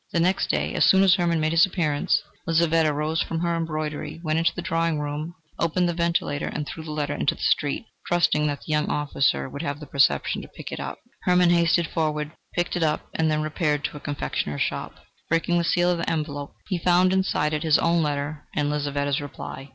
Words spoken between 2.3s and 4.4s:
Lizaveta rose from her embroidery, went